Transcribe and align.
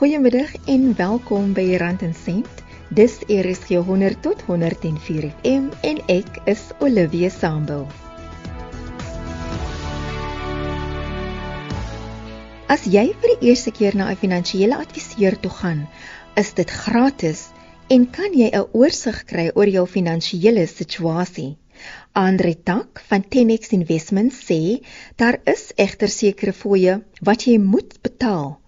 Goeiemiddag 0.00 0.54
en 0.64 0.94
welkom 0.96 1.50
by 1.52 1.74
Rand 1.76 2.00
en 2.00 2.14
Sent. 2.16 2.60
Dis 2.88 3.18
RSG 3.28 3.82
100 3.84 4.22
tot 4.24 4.42
104 4.46 5.26
FM 5.42 5.66
en 5.84 5.98
ek 6.08 6.38
is 6.48 6.62
Olivia 6.80 7.28
Sambul. 7.28 7.82
As 12.72 12.86
jy 12.88 13.02
vir 13.12 13.34
die 13.34 13.50
eerste 13.50 13.74
keer 13.76 13.98
na 14.00 14.06
'n 14.08 14.16
finansiële 14.22 14.78
adviseur 14.80 15.36
toe 15.44 15.52
gaan, 15.58 15.84
is 16.34 16.54
dit 16.56 16.70
gratis 16.70 17.44
en 17.92 18.08
kan 18.10 18.32
jy 18.32 18.48
'n 18.48 18.72
oorsig 18.72 19.20
kry 19.24 19.50
oor 19.54 19.68
jou 19.68 19.84
finansiële 19.86 20.64
situasie. 20.66 21.58
Andre 22.12 22.54
Tak 22.54 23.04
van 23.10 23.28
Tenex 23.28 23.76
Investments 23.76 24.40
sê 24.48 24.80
daar 25.16 25.40
is 25.44 25.72
egter 25.76 26.08
sekere 26.08 26.52
fooie 26.52 27.02
wat 27.20 27.44
jy 27.44 27.58
moet 27.58 28.00
betaal 28.00 28.60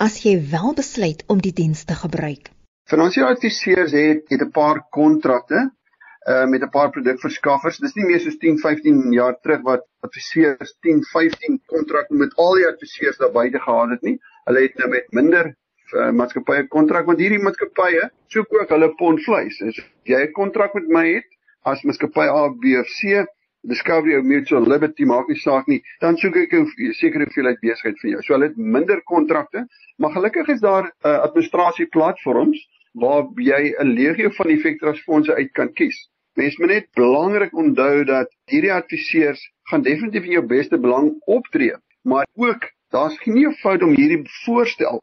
as 0.00 0.22
jy 0.24 0.38
wel 0.52 0.72
besluit 0.76 1.20
om 1.28 1.40
die 1.44 1.52
diens 1.52 1.84
te 1.84 1.94
gebruik. 1.94 2.48
Finansiële 2.88 3.34
adviseurs 3.34 3.92
het 3.92 4.32
het 4.32 4.42
'n 4.42 4.50
paar 4.50 4.80
kontrakte 4.90 5.70
uh 6.28 6.46
met 6.46 6.62
'n 6.62 6.70
paar 6.70 6.90
produkverskaffers. 6.90 7.78
Dis 7.78 7.94
nie 7.94 8.06
meer 8.06 8.20
soos 8.20 8.36
10, 8.38 8.58
15 8.58 9.12
jaar 9.12 9.36
terug 9.40 9.60
wat 9.62 9.86
adviseurs 10.00 10.76
10, 10.80 11.02
15 11.12 11.60
kontrakte 11.66 12.14
met 12.14 12.34
al 12.36 12.54
die 12.54 12.66
adviseurs 12.66 13.16
daar 13.16 13.32
buite 13.32 13.60
gehad 13.60 13.90
het 13.90 14.02
nie. 14.02 14.18
Hulle 14.44 14.60
het 14.60 14.74
nou 14.74 14.88
met 14.88 15.06
minder 15.12 15.54
uh, 15.92 16.10
maatskappye 16.10 16.66
kontrak 16.68 17.06
want 17.06 17.18
hierdie 17.18 17.42
maatskappye 17.42 18.10
soek 18.26 18.54
ook 18.60 18.68
hulle 18.68 18.94
pond 18.94 19.22
vleis. 19.24 19.60
As 19.62 19.76
jy 20.02 20.20
'n 20.22 20.32
kontrak 20.32 20.74
met 20.74 20.88
my 20.88 21.06
het 21.14 21.28
as 21.62 21.82
maatskappy 21.82 22.26
A, 22.28 22.48
B 22.48 22.64
of 22.80 22.88
C, 23.00 23.26
Discovery 23.62 24.16
of 24.16 24.24
Mutual 24.24 24.66
Liberty 24.66 25.04
maak 25.04 25.28
nie 25.28 25.38
saak 25.38 25.66
nie, 25.68 25.82
dan 26.00 26.16
soek 26.16 26.36
ek 26.36 26.52
'n 26.54 26.66
sekere 26.96 27.24
hoeveelheid 27.24 27.60
besigheid 27.60 27.98
vir 28.02 28.10
jou. 28.10 28.22
So 28.22 28.34
hulle 28.34 28.48
het 28.48 28.56
minder 28.56 29.02
kontrakte, 29.02 29.66
maar 29.98 30.12
gelukkig 30.12 30.48
is 30.48 30.60
daar 30.60 30.84
'n 30.84 31.08
uh, 31.08 31.18
administrasie 31.28 31.86
platforms 31.86 32.58
waar 32.92 33.28
jy 33.36 33.74
'n 33.78 33.92
legio 33.94 34.30
van 34.30 34.48
effektrasfondse 34.48 35.34
uit 35.34 35.52
kan 35.52 35.72
kies. 35.72 36.08
Mens 36.34 36.56
moet 36.58 36.68
net 36.68 36.86
belangrik 36.94 37.52
onthou 37.54 38.04
dat 38.04 38.28
hierdie 38.46 38.72
adviseurs 38.72 39.52
gaan 39.70 39.82
definitief 39.82 40.24
in 40.24 40.36
jou 40.38 40.46
beste 40.46 40.78
belang 40.78 41.14
optree, 41.26 41.76
maar 42.02 42.26
ook 42.34 42.70
daar's 42.90 43.18
nie 43.24 43.46
'n 43.46 43.54
fout 43.62 43.82
om 43.82 43.94
hierdie 43.94 44.22
voorstel 44.44 45.02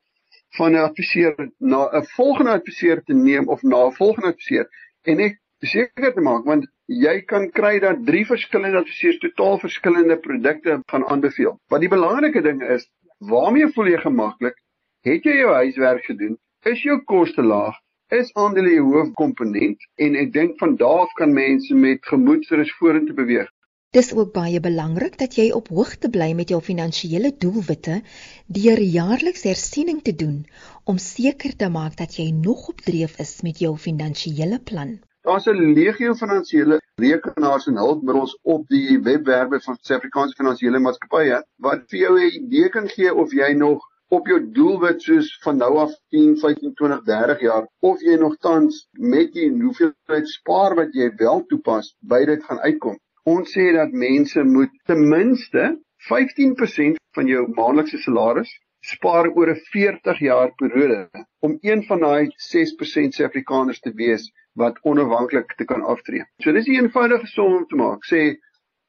van 0.58 0.72
'n 0.72 0.84
adviseur 0.90 1.52
na 1.58 1.90
'n 1.92 2.06
volgende 2.06 2.52
adviseur 2.52 3.04
te 3.04 3.14
neem 3.14 3.48
of 3.48 3.62
na 3.62 3.86
'n 3.86 3.94
volgende 3.94 4.28
adviseur 4.28 4.68
en 5.04 5.20
ek 5.20 5.40
seker 5.60 6.14
te 6.14 6.22
maak 6.22 6.44
want 6.46 6.68
jy 6.88 7.22
kan 7.28 7.50
kry 7.52 7.80
dat 7.84 8.06
drie 8.08 8.26
verskillende 8.26 8.80
adviseurs 8.80 9.20
totaal 9.20 9.60
verskillende 9.60 10.18
produkte 10.24 10.80
gaan 10.92 11.06
aanbeveel. 11.06 11.58
Wat 11.68 11.84
die 11.84 11.92
belangrike 11.92 12.42
ding 12.42 12.64
is, 12.64 12.88
waarmee 13.20 13.68
voel 13.76 13.92
jy 13.92 14.00
gemaklik? 14.04 14.56
Het 15.04 15.28
jy 15.28 15.36
jou 15.42 15.52
huiswerk 15.54 16.06
gedoen? 16.08 16.38
Is 16.66 16.84
jou 16.84 17.02
koste 17.04 17.44
laag? 17.44 17.76
Is 18.10 18.32
aandele 18.40 18.72
die 18.72 18.84
hoofkomponent? 18.84 19.84
En 20.00 20.16
ek 20.16 20.32
dink 20.34 20.56
van 20.60 20.76
daar 20.80 21.04
af 21.06 21.14
kan 21.20 21.34
mense 21.36 21.76
met 21.76 22.08
gemoedsrus 22.08 22.72
vorentoe 22.80 23.16
beweeg. 23.16 23.52
Dis 23.96 24.14
ook 24.14 24.34
baie 24.36 24.60
belangrik 24.60 25.18
dat 25.20 25.36
jy 25.40 25.52
op 25.56 25.70
hoogte 25.72 26.10
bly 26.12 26.34
met 26.36 26.50
jou 26.52 26.60
finansiële 26.62 27.32
doelwitte 27.40 28.02
deur 28.48 28.80
jaarliks 28.80 29.44
hersiening 29.48 30.02
te 30.04 30.16
doen 30.16 30.46
om 30.84 31.00
seker 31.00 31.56
te 31.56 31.70
maak 31.72 31.96
dat 32.00 32.16
jy 32.20 32.30
nog 32.32 32.68
op 32.74 32.84
dreef 32.84 33.16
is 33.24 33.42
met 33.48 33.60
jou 33.64 33.78
finansiële 33.78 34.60
plan. 34.60 34.98
Daar's 35.28 35.48
'n 35.52 35.74
legio 35.78 36.14
finansiële 36.18 36.76
rekenaars 37.04 37.66
en 37.70 37.80
hulpmiddels 37.84 38.34
op 38.54 38.62
die 38.74 39.00
webwerwe 39.08 39.58
van 39.66 39.78
Suid-Afrikaanse 39.80 40.38
Finansiële 40.40 40.80
Maatskappye 40.84 41.40
wat 41.66 41.82
vir 41.92 42.00
jou 42.00 42.14
'n 42.20 42.38
idee 42.38 42.70
kan 42.76 42.88
gee 42.94 43.16
of 43.24 43.34
jy 43.40 43.50
nog 43.64 43.82
op 44.18 44.30
jou 44.32 44.38
doelwit 44.60 45.02
soos 45.08 45.28
van 45.44 45.58
nou 45.64 45.74
af 45.84 45.98
10, 46.16 46.38
15, 46.44 46.74
20, 46.74 47.04
30 47.10 47.44
jaar 47.48 47.68
of 47.90 48.06
jy 48.08 48.16
nog 48.22 48.38
tans 48.48 48.80
met 49.16 49.34
die 49.34 49.50
hoeveelheid 49.52 50.32
spaar 50.38 50.78
wat 50.80 50.96
jy 51.02 51.10
wel 51.24 51.44
toepas 51.52 51.92
by 52.14 52.24
dit 52.32 52.48
gaan 52.48 52.64
uitkom. 52.70 52.96
Ons 53.24 53.52
sê 53.58 53.68
dat 53.76 53.92
mense 53.92 54.44
moet 54.44 54.72
ten 54.86 55.04
minste 55.10 55.68
15% 56.14 57.04
van 57.20 57.28
jou 57.28 57.44
maandelikse 57.60 58.00
salaris 58.08 58.56
spaar 58.96 59.28
oor 59.36 59.50
'n 59.52 59.62
40 59.76 60.20
jaar 60.30 60.56
periode 60.56 61.28
om 61.40 61.58
een 61.62 61.84
van 61.84 62.00
daai 62.00 62.32
6% 62.52 63.14
Suid-Afrikaners 63.14 63.80
te 63.80 63.92
wees 63.92 64.32
wat 64.58 64.80
onafhanklik 64.82 65.54
te 65.58 65.66
kan 65.66 65.82
aftree. 65.94 66.26
So 66.44 66.52
dis 66.52 66.68
'n 66.68 66.78
eenvoudige 66.82 67.28
som 67.28 67.54
om 67.58 67.66
te 67.68 67.76
maak. 67.76 68.06
Sê 68.12 68.22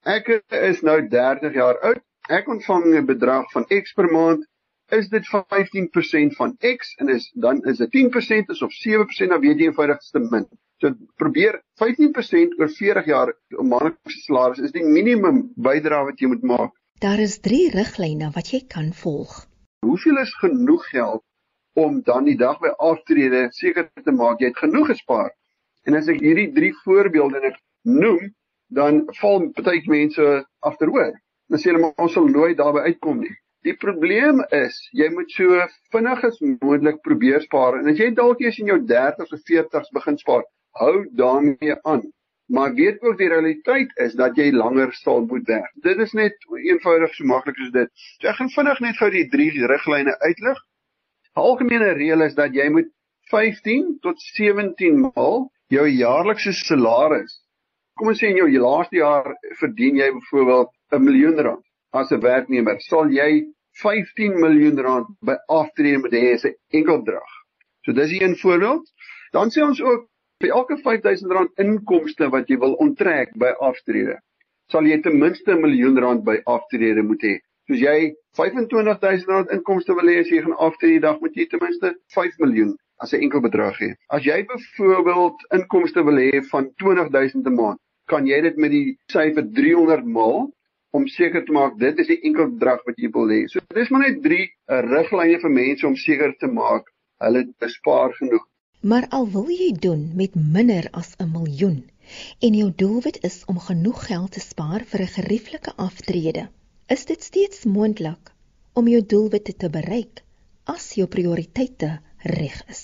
ek 0.04 0.28
is 0.48 0.82
nou 0.82 0.98
30 1.08 1.54
jaar 1.54 1.78
oud. 1.88 2.00
Ek 2.28 2.48
ontvang 2.48 2.84
'n 2.94 3.06
bedrag 3.06 3.50
van 3.52 3.66
X 3.82 3.92
per 3.92 4.08
maand. 4.12 4.46
Is 4.90 5.08
dit 5.08 5.26
15% 5.26 6.36
van 6.36 6.56
X 6.76 6.94
en 7.00 7.08
is 7.08 7.30
dan 7.34 7.64
is 7.64 7.78
dit 7.78 7.90
10% 7.90 8.48
is 8.48 8.62
of 8.62 8.72
7% 8.72 9.30
dan 9.30 9.40
weet 9.40 9.58
jy 9.58 9.66
eenvoudigste 9.68 10.18
min. 10.18 10.46
So 10.80 10.94
probeer 11.16 11.60
15% 11.82 12.58
oor 12.58 12.68
40 12.68 13.06
jaar 13.06 13.32
om 13.58 13.68
maandelikse 13.68 14.20
salaris 14.24 14.58
is 14.58 14.72
die 14.72 14.84
minimum 14.84 15.52
bydrae 15.56 16.04
wat 16.04 16.20
jy 16.20 16.28
moet 16.32 16.42
maak. 16.42 16.72
Daar 16.98 17.18
is 17.18 17.38
3 17.40 17.70
riglyne 17.74 18.30
wat 18.34 18.52
jy 18.54 18.64
kan 18.66 18.92
volg. 18.92 19.46
Hoeveel 19.86 20.18
is 20.18 20.34
genoeg 20.34 20.88
geld 20.90 21.22
om 21.74 22.02
dan 22.02 22.24
die 22.24 22.36
dag 22.36 22.58
by 22.62 22.72
aftrede 22.90 23.48
seker 23.50 23.90
te 24.04 24.14
maak 24.14 24.40
jy 24.40 24.50
het 24.50 24.62
genoeg 24.64 24.88
gespaar? 24.94 25.34
En 25.88 25.96
as 25.96 26.08
ek 26.12 26.20
hierdie 26.20 26.50
drie 26.52 26.74
voorbeelde 26.84 27.40
net 27.40 27.54
noem, 27.88 28.26
dan 28.76 29.06
val 29.22 29.46
baie 29.56 29.80
mense 29.88 30.24
agteroor. 30.70 31.14
Dan 31.48 31.60
sê 31.62 31.70
hulle 31.70 31.80
maar 31.80 32.04
ons 32.04 32.12
sal 32.12 32.28
nooit 32.28 32.58
daarby 32.58 32.82
uitkom 32.90 33.22
nie. 33.22 33.32
Die 33.64 33.74
probleem 33.80 34.42
is, 34.54 34.76
jy 35.00 35.08
moet 35.14 35.32
so 35.32 35.64
vinnig 35.94 36.26
as 36.28 36.36
moontlik 36.44 37.00
probeer 37.06 37.40
spaar. 37.46 37.80
En 37.80 37.88
as 37.90 37.98
jy 37.98 38.10
dalk 38.14 38.44
eers 38.44 38.60
in 38.60 38.68
jou 38.70 38.78
30s 38.92 39.32
of 39.32 39.48
40s 39.48 39.90
begin 39.96 40.20
spaar, 40.20 40.44
hou 40.82 40.94
daarmee 41.16 41.80
aan. 41.88 42.04
Maar 42.52 42.76
weet 42.76 43.02
ook 43.02 43.18
die 43.18 43.32
realiteit 43.32 43.90
is 44.04 44.14
dat 44.16 44.36
jy 44.36 44.52
langer 44.52 44.92
sal 45.00 45.24
moet 45.24 45.48
werk. 45.48 45.72
Dit 45.84 45.98
is 46.04 46.14
net 46.16 46.36
eenvoudig 46.68 47.16
so 47.16 47.28
maklik 47.28 47.58
soos 47.60 47.74
dit. 47.74 47.90
So 48.20 48.28
ek 48.28 48.38
gaan 48.38 48.52
vinnig 48.54 48.80
net 48.84 49.00
gou 49.00 49.10
die 49.12 49.28
drie 49.32 49.50
riglyne 49.72 50.14
uitlig. 50.20 50.64
'n 51.36 51.44
Algemene 51.48 51.92
reël 51.96 52.24
is 52.28 52.36
dat 52.36 52.56
jy 52.56 52.68
moet 52.72 52.88
15 53.32 53.98
tot 54.04 54.20
17 54.36 55.00
maal 55.08 55.48
jou 55.74 55.86
jaarlikse 55.88 56.52
salaris. 56.56 57.38
Kom 57.98 58.08
ons 58.12 58.20
sê 58.20 58.30
in 58.30 58.40
jou 58.40 58.48
laaste 58.62 58.96
jaar 58.96 59.26
verdien 59.60 59.96
jy 60.00 60.10
byvoorbeeld 60.16 60.70
'n 60.96 61.04
miljoen 61.04 61.40
rand 61.46 61.64
as 61.92 62.12
'n 62.12 62.20
werknemer. 62.20 62.80
Sal 62.80 63.10
jy 63.10 63.44
15 63.82 64.40
miljoen 64.40 64.78
rand 64.86 65.06
by 65.20 65.36
aftrede 65.48 65.98
moet 65.98 66.12
hê 66.12 66.34
as 66.34 66.44
'n 66.44 66.54
enkel 66.72 67.02
bedrag. 67.02 67.32
So 67.84 67.92
dis 67.92 68.12
'n 68.12 68.34
voorbeeld. 68.42 68.86
Dan 69.32 69.50
sê 69.50 69.62
ons 69.62 69.80
ook 69.80 70.08
vir 70.40 70.50
elke 70.50 70.76
5000 70.76 71.32
rand 71.32 71.50
inkomste 71.58 72.30
wat 72.30 72.48
jy 72.48 72.58
wil 72.58 72.74
onttrek 72.84 73.34
by 73.36 73.52
aftrede, 73.60 74.18
sal 74.70 74.86
jy 74.86 75.00
ten 75.02 75.18
minste 75.18 75.52
'n 75.52 75.60
miljoen 75.60 75.98
rand 75.98 76.24
by 76.24 76.40
aftrede 76.44 77.02
moet 77.02 77.22
hê. 77.22 77.38
Soos 77.68 77.80
jy 77.80 78.14
25000 78.36 79.28
rand 79.28 79.50
inkomste 79.50 79.94
wil 79.94 80.08
hê 80.08 80.20
as 80.20 80.30
jy 80.30 80.42
gaan 80.42 80.56
aftrede, 80.56 81.00
dan 81.00 81.18
moet 81.20 81.34
jy 81.34 81.46
ten 81.46 81.60
minste 81.60 81.94
5 82.14 82.38
miljoen 82.38 82.76
as 83.02 83.12
'n 83.12 83.22
enkel 83.22 83.40
bedrag 83.40 83.76
hê. 83.78 83.90
As 84.08 84.22
jy 84.24 84.44
byvoorbeeld 84.46 85.38
inkomste 85.58 86.04
wil 86.04 86.18
hê 86.18 86.42
van 86.50 86.70
20000 86.76 87.46
'n 87.46 87.54
maand, 87.54 87.80
kan 88.06 88.26
jy 88.26 88.40
dit 88.40 88.56
met 88.56 88.70
die 88.70 88.98
syfer 89.12 89.44
300 89.60 90.04
maal 90.06 90.50
om 90.90 91.06
seker 91.06 91.44
te 91.44 91.52
maak 91.52 91.78
dit 91.78 91.98
is 91.98 92.08
die 92.10 92.20
enkel 92.28 92.48
bedrag 92.54 92.84
wat 92.88 92.96
jy 92.96 93.10
wil 93.14 93.28
hê. 93.28 93.42
So 93.52 93.60
dis 93.74 93.90
maar 93.90 94.06
net 94.06 94.22
3 94.24 94.38
eh, 94.44 94.80
riglyne 94.92 95.40
vir 95.42 95.50
mense 95.50 95.86
om 95.86 95.96
seker 95.96 96.34
te 96.40 96.48
maak 96.60 96.88
hulle 97.24 97.44
bespaar 97.60 98.14
genoeg. 98.20 98.44
Maar 98.80 99.08
al 99.10 99.26
wil 99.34 99.48
jy 99.50 99.72
doen 99.86 100.12
met 100.16 100.34
minder 100.34 100.88
as 100.92 101.14
'n 101.18 101.30
miljoen 101.32 101.84
en 102.40 102.54
jou 102.54 102.70
doelwit 102.82 103.18
is 103.24 103.44
om 103.46 103.58
genoeg 103.58 104.06
geld 104.06 104.32
te 104.32 104.40
spaar 104.40 104.84
vir 104.84 105.00
'n 105.02 105.14
gerieflike 105.18 105.72
aftrede, 105.76 106.48
is 106.88 107.04
dit 107.04 107.22
steeds 107.22 107.64
moontlik 107.64 108.32
om 108.72 108.88
jou 108.88 109.02
doelwitte 109.02 109.56
te 109.56 109.70
bereik 109.70 110.22
as 110.64 110.94
jou 110.94 111.06
prioriteite 111.06 112.00
reg 112.34 112.60
is. 112.68 112.82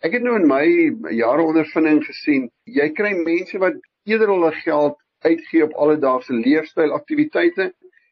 Ek 0.00 0.14
het 0.16 0.24
nou 0.24 0.38
in 0.40 0.48
my 0.48 0.64
jare 1.12 1.44
ondervinding 1.44 2.00
gesien, 2.06 2.48
jy 2.64 2.88
kry 2.96 3.12
mense 3.18 3.58
wat 3.60 3.76
eerder 4.08 4.32
hulle 4.32 4.52
geld 4.62 4.96
uitgee 5.26 5.66
op 5.66 5.76
alledaagse 5.76 6.32
leefstyl 6.32 6.94
aktiwiteite 6.96 7.70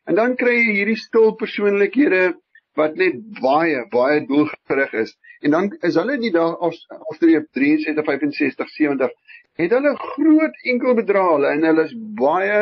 en 0.08 0.19
dan 0.19 0.37
kry 0.40 0.56
jy 0.58 0.75
hierdie 0.81 0.98
stil 1.00 1.32
persoonlikhede 1.40 2.34
wat 2.78 2.98
net 3.00 3.16
baie 3.40 3.81
baie 3.93 4.20
doelgerig 4.28 4.93
is. 5.04 5.14
En 5.40 5.54
dan 5.56 5.70
is 5.87 5.96
hulle 5.96 6.19
die 6.20 6.32
dag 6.34 6.60
af 6.60 6.76
afstreep 6.98 7.48
63 7.56 8.04
65 8.04 8.76
70 8.76 9.16
het 9.58 9.75
hulle 9.75 9.94
groot 9.96 10.60
enkel 10.72 10.94
bedrae 10.98 11.50
en 11.54 11.66
hulle 11.66 11.88
is 11.88 11.96
baie 12.20 12.60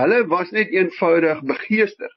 hulle 0.00 0.22
was 0.32 0.54
net 0.56 0.72
eenvoudig 0.72 1.42
begeesterd 1.50 2.16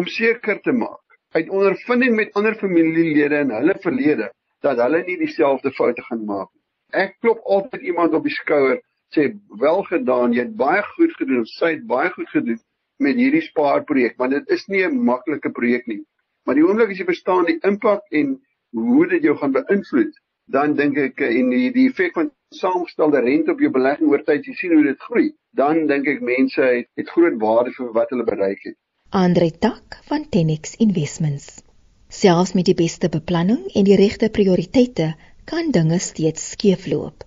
om 0.00 0.08
seker 0.18 0.60
te 0.66 0.74
maak 0.76 1.00
uit 1.38 1.48
ondervinding 1.48 2.16
met 2.18 2.34
ander 2.36 2.56
familielede 2.60 3.44
in 3.46 3.54
hulle 3.54 3.76
verlede 3.84 4.28
dat 4.62 4.80
hulle 4.82 5.02
nie 5.06 5.18
dieselfde 5.20 5.72
foute 5.76 6.02
gaan 6.08 6.24
maak 6.28 6.48
nie. 6.52 6.62
Ek 7.04 7.16
klop 7.24 7.40
altyd 7.56 7.86
iemand 7.88 8.14
op 8.14 8.26
die 8.28 8.34
skouer, 8.34 8.80
sê 9.14 9.28
wel 9.60 9.82
gedaan, 9.88 10.34
jy 10.36 10.46
het 10.46 10.56
baie 10.56 10.82
goed 10.94 11.14
gedoen, 11.18 11.46
sy 11.48 11.74
het 11.76 11.86
baie 11.88 12.10
goed 12.14 12.28
gedoen 12.32 12.60
met 13.02 13.18
hierdie 13.18 13.42
spaarprojek, 13.44 14.18
want 14.20 14.36
dit 14.36 14.50
is 14.56 14.66
nie 14.68 14.84
'n 14.86 15.04
maklike 15.04 15.50
projek 15.50 15.86
nie. 15.86 16.02
Maar 16.44 16.54
die 16.54 16.66
oomblik 16.66 16.90
as 16.90 16.98
jy 16.98 17.06
verstaan 17.08 17.48
die 17.48 17.58
impak 17.62 18.02
en 18.10 18.38
hoe 18.72 19.06
dit 19.08 19.22
jou 19.22 19.36
gaan 19.36 19.52
beïnvloed, 19.52 20.14
dan 20.46 20.74
dink 20.74 20.98
ek 20.98 21.20
eh, 21.20 21.38
en 21.40 21.50
die 21.50 21.70
die 21.72 21.88
effek 21.88 22.14
van 22.18 22.30
saamgestelde 22.54 23.20
rente 23.20 23.52
op 23.52 23.60
jou 23.60 23.70
belegging 23.70 24.10
oor 24.10 24.24
tyd, 24.24 24.46
jy 24.46 24.54
sien 24.54 24.74
hoe 24.76 24.84
dit 24.84 25.04
groei, 25.08 25.32
dan 25.56 25.86
dink 25.86 26.06
ek 26.06 26.20
mense 26.20 26.62
het, 26.62 26.88
het 26.96 27.08
groot 27.08 27.38
waarde 27.40 27.72
vir 27.76 27.92
wat 27.92 28.10
hulle 28.10 28.24
bereik 28.24 28.64
het. 28.68 28.78
Andre 29.10 29.50
Tak 29.50 30.00
van 30.08 30.28
Tenex 30.28 30.76
Investments. 30.76 31.71
Selfs 32.12 32.52
met 32.52 32.66
die 32.68 32.76
beste 32.76 33.08
beplanning 33.08 33.62
en 33.72 33.86
die 33.88 33.96
regte 33.96 34.28
prioriteite 34.28 35.14
kan 35.48 35.70
dinge 35.72 35.98
steeds 35.98 36.50
skeefloop. 36.54 37.24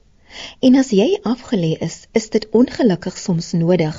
En 0.68 0.76
as 0.78 0.92
jy 0.94 1.08
afgelê 1.26 1.72
is, 1.88 1.96
is 2.14 2.30
dit 2.30 2.46
ongelukkig 2.60 3.18
soms 3.18 3.52
nodig 3.58 3.98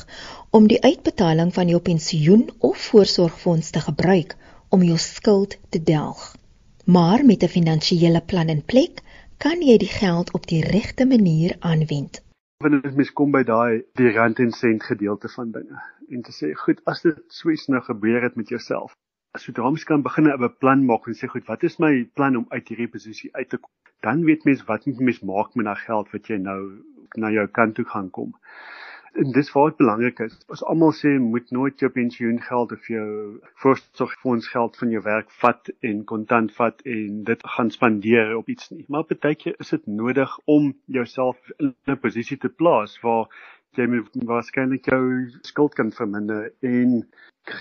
om 0.55 0.69
die 0.71 0.79
uitbetaling 0.85 1.51
van 1.57 1.73
jou 1.73 1.81
pensioen 1.81 2.45
of 2.71 2.79
voorsorgfonds 2.91 3.73
te 3.75 3.83
gebruik 3.89 4.37
om 4.71 4.85
jou 4.87 4.99
skuld 5.03 5.57
te 5.75 5.83
delg. 5.83 6.23
Maar 6.85 7.25
met 7.25 7.43
'n 7.43 7.55
finansiële 7.57 8.23
plan 8.27 8.49
in 8.49 8.63
plek, 8.65 9.03
kan 9.37 9.63
jy 9.63 9.77
die 9.77 9.95
geld 10.01 10.33
op 10.33 10.47
die 10.47 10.63
regte 10.65 11.07
manier 11.07 11.57
aanwend. 11.59 12.23
Wanneer 12.63 12.83
dit 12.83 12.97
mis 12.97 13.13
kom 13.13 13.31
by 13.31 13.43
daai 13.43 13.83
die 13.95 14.13
rand 14.13 14.39
en 14.39 14.53
sent 14.53 14.83
gedeelte 14.83 15.29
van 15.29 15.51
dinge 15.51 15.83
en 16.09 16.23
te 16.23 16.33
sê, 16.33 16.55
goed, 16.55 16.81
as 16.85 17.03
dit 17.03 17.19
swies 17.29 17.67
nou 17.67 17.83
gebeur 17.83 18.23
het 18.23 18.37
met 18.37 18.49
jouself. 18.49 18.95
As 19.37 19.47
jy 19.47 19.53
daarmee 19.57 19.89
kan 19.89 20.03
begin 20.09 20.29
'n 20.33 20.43
beplan 20.43 20.87
maak 20.91 21.07
en 21.09 21.17
sê, 21.19 21.29
goed, 21.29 21.47
wat 21.53 21.63
is 21.69 21.79
my 21.85 21.93
plan 22.19 22.37
om 22.41 22.47
uit 22.49 22.69
hierdie 22.69 22.93
posisie 22.95 23.31
uit 23.35 23.49
te 23.49 23.59
kom? 23.59 23.73
Dan 24.07 24.25
weet 24.29 24.45
mens 24.49 24.65
wat 24.71 24.87
moet 24.87 25.07
mens 25.09 25.21
maak 25.33 25.55
met 25.55 25.67
daai 25.69 25.83
geld 25.89 26.13
wat 26.15 26.31
jy 26.33 26.39
nou 26.49 26.61
na 27.23 27.31
jou 27.31 27.47
kant 27.59 27.75
toe 27.75 27.85
gaan 27.95 28.11
kom 28.11 28.33
en 29.17 29.33
dis 29.33 29.51
dit 29.53 29.77
belangrik 29.77 30.21
is. 30.25 30.35
Ons 30.53 30.63
almal 30.71 30.93
sê 30.97 31.15
moet 31.23 31.51
nooit 31.55 31.81
jou 31.81 31.89
pensioengeld 31.93 32.73
of 32.77 32.89
jou 32.91 33.09
voorsorgfonds 33.63 34.49
geld 34.53 34.77
van 34.81 34.93
jou 34.93 35.03
werk 35.05 35.31
vat 35.41 35.71
en 35.91 36.03
kontant 36.11 36.53
vat 36.59 36.83
en 36.97 37.23
dit 37.31 37.47
gaan 37.57 37.71
spandeer 37.73 38.35
op 38.37 38.49
iets 38.53 38.71
nie. 38.75 38.85
Maar 38.93 39.07
baie 39.09 39.39
keer 39.41 39.57
is 39.65 39.73
dit 39.73 39.87
nodig 39.87 40.39
om 40.45 40.73
jouself 40.99 41.53
in 41.59 41.75
'n 41.87 42.01
posisie 42.05 42.39
te 42.39 42.49
plaas 42.49 42.99
waar 43.01 43.29
jy 43.79 44.03
waarskynlik 44.29 44.89
jou 44.91 45.03
skuld 45.47 45.75
kan 45.79 45.93
verminder 45.93 46.51
en 46.61 47.03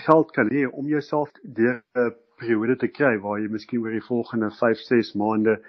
geld 0.06 0.32
kan 0.36 0.48
hê 0.52 0.66
om 0.66 0.88
jouself 0.90 1.30
deur 1.42 1.82
'n 1.94 2.14
periode 2.40 2.76
te 2.76 2.88
kry 2.88 3.16
waar 3.18 3.40
jy 3.40 3.48
miskien 3.48 3.80
oor 3.80 3.94
die 3.94 4.08
volgende 4.08 4.50
5, 4.50 4.78
6 4.88 5.14
maande 5.14 5.60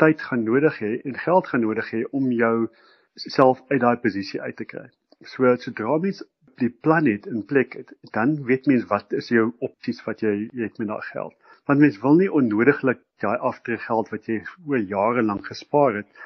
tyd 0.00 0.20
gaan 0.20 0.44
nodig 0.44 0.78
hê 0.80 0.92
en 1.04 1.18
geld 1.24 1.48
gaan 1.48 1.64
nodig 1.64 1.90
hê 1.90 2.04
om 2.12 2.30
jou 2.32 2.68
self 3.16 3.62
uit 3.68 3.80
daai 3.80 3.96
posisie 3.96 4.40
uit 4.40 4.56
te 4.56 4.64
kry. 4.64 4.86
So 5.24 5.56
sodra 5.56 5.98
mens 5.98 6.22
die 6.60 6.70
plan 6.70 7.06
het 7.06 7.26
in 7.26 7.44
plek 7.44 7.74
het, 7.76 7.92
dan 8.12 8.44
weet 8.48 8.66
mens 8.66 8.86
wat 8.92 9.12
is 9.12 9.28
jou 9.28 9.50
opsies 9.60 10.00
wat 10.06 10.22
jy 10.24 10.48
jy 10.52 10.68
het 10.68 10.78
met 10.78 10.88
daai 10.88 11.04
geld. 11.12 11.34
Want 11.66 11.80
mens 11.80 12.00
wil 12.00 12.16
nie 12.20 12.32
onnodiglik 12.32 13.00
daai 13.20 13.36
aftrek 13.50 13.82
geld 13.88 14.12
wat 14.12 14.28
jy 14.30 14.40
oor 14.66 14.78
jare 14.78 15.22
lank 15.22 15.48
gespaar 15.52 16.00
het 16.00 16.24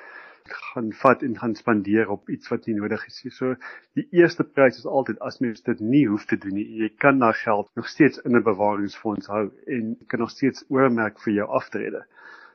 gaan 0.53 0.93
vat 1.03 1.23
en 1.23 1.39
gaan 1.39 1.55
spandeer 1.55 2.11
op 2.11 2.29
iets 2.29 2.49
wat 2.53 2.67
nie 2.67 2.75
nodig 2.79 3.07
is 3.07 3.21
nie. 3.25 3.33
So 3.33 3.55
die 3.99 4.07
eerste 4.23 4.45
prys 4.45 4.79
is 4.79 4.87
altyd 4.87 5.21
as 5.29 5.41
mens 5.45 5.63
dit 5.63 5.81
nie 5.81 6.07
hoef 6.09 6.27
te 6.31 6.39
doen 6.39 6.55
nie. 6.59 6.67
Jy 6.83 6.91
kan 7.05 7.19
daai 7.19 7.35
geld 7.43 7.71
nog 7.81 7.89
steeds 7.89 8.23
in 8.25 8.37
'n 8.37 8.43
bewaringsfonds 8.43 9.27
hou 9.27 9.51
en 9.67 9.97
kan 10.07 10.21
nog 10.21 10.31
steeds 10.31 10.65
oormerk 10.69 11.21
vir 11.21 11.33
jou 11.35 11.49
aftrede. 11.49 12.05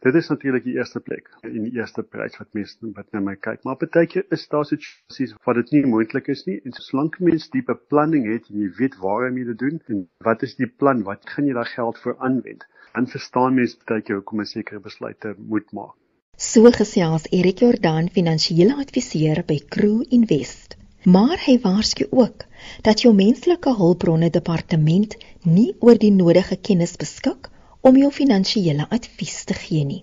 Dit 0.05 0.15
is 0.15 0.27
natuurlik 0.29 0.63
die 0.63 0.75
eerste 0.75 0.99
plek 0.99 1.29
en 1.41 1.63
die 1.65 1.71
eerste 1.79 2.03
prys 2.03 2.35
wat 2.37 2.51
mense 2.53 2.91
wat 2.97 3.07
na 3.15 3.21
my 3.25 3.33
kyk. 3.47 3.63
Maar 3.63 3.79
partykeer 3.81 4.25
is 4.37 4.47
daar 4.51 4.67
situasies 4.69 5.33
waar 5.47 5.57
dit 5.57 5.71
nie 5.73 5.81
moontlik 5.93 6.29
is 6.33 6.45
nie 6.45 6.59
en 6.61 6.77
solank 6.77 7.17
mens 7.19 7.49
die 7.55 7.63
beplanning 7.65 8.27
het 8.29 8.51
en 8.51 8.61
jy 8.61 8.69
weet 8.77 8.99
waarmee 9.01 9.41
jy 9.41 9.55
dit 9.55 9.63
doen 9.63 9.81
en 9.89 10.07
wat 10.29 10.45
is 10.45 10.55
die 10.61 10.69
plan, 10.69 11.01
wat 11.09 11.25
gaan 11.33 11.49
jy 11.49 11.57
daai 11.57 11.73
geld 11.73 11.97
vir 12.05 12.17
aanwend? 12.29 12.67
Dan 12.93 13.09
verstaan 13.17 13.57
mense 13.57 13.81
partykeer 13.81 14.21
hoekom 14.21 14.45
'n 14.45 14.51
sekere 14.53 14.79
besluite 14.79 15.33
moet 15.39 15.73
maak. 15.73 15.97
So 16.37 16.67
gesels 16.67 17.29
Erik 17.31 17.61
Jordaan, 17.63 18.09
finansiële 18.11 18.73
adviseur 18.75 19.39
by 19.47 19.55
Crew 19.71 20.03
Invest. 20.11 20.75
Maar 21.07 21.39
hy 21.45 21.53
waarsku 21.63 22.07
ook 22.11 22.43
dat 22.83 23.05
jou 23.05 23.13
menslike 23.15 23.71
hulpbronne 23.77 24.27
departement 24.29 25.15
nie 25.47 25.69
oor 25.79 25.95
die 25.95 26.11
nodige 26.11 26.57
kennis 26.59 26.97
beskik 26.99 27.47
om 27.79 27.95
jou 27.95 28.11
finansiële 28.11 28.83
advies 28.89 29.45
te 29.47 29.55
gee 29.55 29.85
nie. 29.87 30.01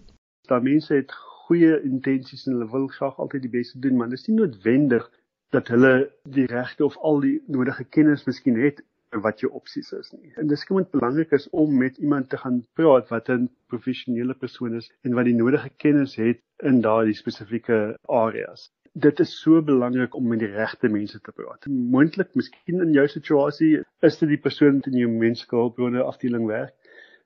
Daar 0.49 0.65
mense 0.65 0.95
het 0.95 1.13
goeie 1.45 1.77
intensies 1.85 2.47
en 2.47 2.57
hulle 2.57 2.71
wil 2.71 2.89
graag 2.97 3.21
altyd 3.21 3.45
die 3.45 3.53
beste 3.59 3.79
doen, 3.85 4.01
maar 4.01 4.09
dit 4.09 4.17
is 4.17 4.31
nie 4.31 4.39
noodwendig 4.39 5.05
dat 5.53 5.69
hulle 5.69 6.09
die 6.25 6.47
regte 6.49 6.89
of 6.89 6.97
al 6.97 7.21
die 7.21 7.43
nodige 7.47 7.85
kennis 7.85 8.25
miskien 8.25 8.57
het 8.57 8.81
wat 9.21 9.41
jou 9.41 9.53
opsies 9.53 9.93
is 9.93 10.13
nie. 10.13 10.33
En 10.41 10.49
dis 10.49 10.61
skielik 10.65 10.91
belangrik 10.91 11.33
is 11.37 11.49
om 11.51 11.77
met 11.79 11.99
iemand 11.99 12.29
te 12.31 12.41
gaan 12.41 12.63
praat 12.79 13.09
wat 13.09 13.29
'n 13.31 13.51
professionele 13.69 14.35
persoon 14.35 14.77
is 14.77 14.91
en 15.03 15.15
wat 15.15 15.25
die 15.25 15.37
nodige 15.37 15.71
kennis 15.77 16.17
het 16.17 16.41
in 16.63 16.81
daardie 16.81 17.15
spesifieke 17.15 17.97
areas. 18.09 18.71
Dit 18.93 19.21
is 19.21 19.41
so 19.41 19.63
belangrik 19.63 20.15
om 20.15 20.29
met 20.29 20.39
die 20.39 20.53
regte 20.53 20.89
mense 20.89 21.21
te 21.21 21.33
praat. 21.33 21.67
Moontlik, 21.67 22.35
miskien 22.35 22.81
in 22.81 22.93
jou 22.93 23.09
situasie, 23.09 23.83
is 24.01 24.19
dit 24.19 24.29
die 24.29 24.41
persoon 24.41 24.81
in 24.81 24.99
jou 24.99 25.09
menslike 25.09 25.57
hulpbronne 25.57 26.03
afdeling 26.03 26.47
werk 26.47 26.75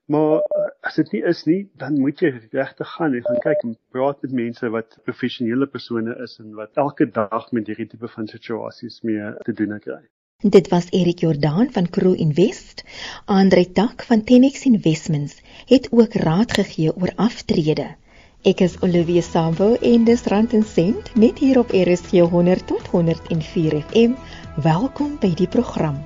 Maar 0.06 0.38
eh, 0.38 0.66
as 0.80 0.94
dit 0.94 1.12
nie 1.12 1.22
is 1.26 1.42
nie, 1.44 1.60
dan 1.82 1.96
moet 1.98 2.20
jy 2.22 2.28
regtig 2.52 2.90
gaan 2.94 3.14
en 3.18 3.24
gaan 3.26 3.40
kyk 3.42 3.64
en 3.66 3.72
praat 3.94 4.20
met 4.22 4.36
mense 4.38 4.68
wat 4.70 4.98
professionele 5.08 5.66
persone 5.66 6.14
is 6.22 6.36
en 6.42 6.52
wat 6.54 6.78
elke 6.82 7.08
dag 7.10 7.48
met 7.56 7.66
hierdie 7.66 7.88
tipe 7.90 8.10
van 8.12 8.30
situasies 8.30 9.00
mee 9.08 9.32
te 9.48 9.54
doen 9.60 9.74
kry. 9.82 9.98
Dit 10.46 10.68
was 10.68 10.86
Erik 10.90 11.18
Jordaan 11.18 11.68
van 11.70 11.90
Crew 11.90 12.20
Invest. 12.20 12.84
Andre 13.24 13.72
Tak 13.72 14.04
van 14.06 14.24
Tenex 14.24 14.62
Investments 14.64 15.34
het 15.64 15.88
ook 15.90 16.12
raad 16.12 16.52
gegee 16.52 16.96
oor 16.96 17.12
aftrede. 17.16 17.86
Ek 18.42 18.60
is 18.60 18.76
Olivia 18.80 19.20
Sambo 19.20 19.74
en 19.74 20.04
dis 20.04 20.22
Rand 20.22 20.52
en 20.52 20.62
Sent 20.62 21.10
net 21.14 21.38
hier 21.38 21.58
op 21.58 21.74
RSG 21.74 22.10
100 22.30 22.66
tot 22.66 22.86
104 22.86 23.82
FM. 23.90 24.14
Welkom 24.62 25.18
by 25.18 25.34
die 25.34 25.48
program. 25.48 25.98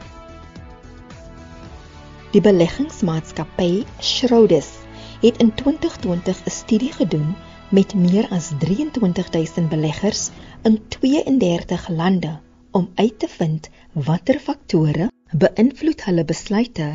Die 2.32 2.40
beleggingsmaatskappy 2.40 3.84
Schroders 3.98 4.72
het 5.20 5.36
in 5.36 5.54
2020 5.54 6.44
'n 6.46 6.50
studie 6.50 6.92
gedoen 6.92 7.34
met 7.68 7.94
meer 7.94 8.28
as 8.30 8.52
23000 8.58 9.68
beleggers 9.68 10.30
in 10.62 10.80
32 10.88 11.88
lande 11.88 12.38
om 12.72 12.90
uit 12.94 13.18
te 13.18 13.28
vind 13.28 13.68
watter 13.92 14.38
faktore 14.38 15.08
beïnvloed 15.44 16.04
hulle 16.06 16.24
besluite 16.24 16.86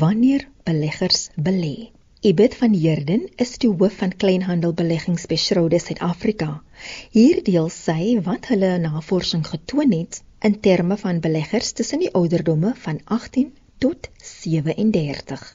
wanneer 0.00 0.48
beleggers 0.68 1.28
belê. 1.36 1.90
Ibet 2.20 2.56
van 2.60 2.72
Heerden 2.74 3.28
is 3.36 3.52
die 3.62 3.70
hoof 3.70 4.00
van 4.00 4.10
kleinhandelbeleggings 4.22 5.28
by 5.30 5.36
Schroders 5.38 5.86
Suid-Afrika. 5.86 6.48
Hier 7.14 7.38
deel 7.46 7.68
sy 7.70 8.18
wat 8.26 8.48
hulle 8.50 8.72
navorsing 8.82 9.44
getoon 9.46 9.94
het 9.94 10.18
in 10.42 10.58
terme 10.64 10.96
van 10.96 11.20
beleggers 11.20 11.72
tussen 11.78 12.02
die 12.02 12.10
ouderdomme 12.12 12.74
van 12.74 13.00
18 13.04 13.52
tot 13.78 14.10
37. 14.32 15.46